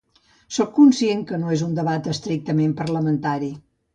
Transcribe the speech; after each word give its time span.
Sóc 0.55 0.71
conscient 0.77 1.19
que 1.31 1.39
no 1.43 1.51
és 1.57 1.63
un 1.67 1.77
debat 1.79 2.11
estrictament 2.15 2.75
parlamentari. 2.83 3.51